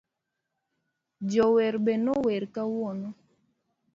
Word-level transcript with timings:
Jower 1.31 1.73
be 1.85 1.93
nower 2.05 2.43
kawuono,. 2.55 3.09